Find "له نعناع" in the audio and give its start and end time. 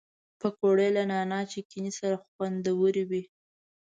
0.95-1.43